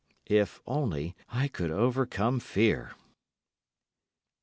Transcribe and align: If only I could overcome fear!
If 0.25 0.59
only 0.65 1.15
I 1.29 1.47
could 1.47 1.69
overcome 1.69 2.39
fear! 2.39 2.93